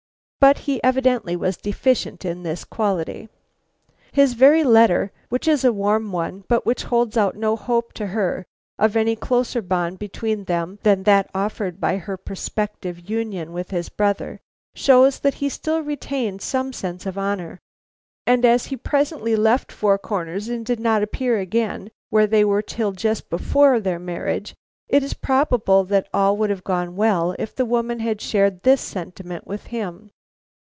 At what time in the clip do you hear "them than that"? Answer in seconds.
10.45-11.29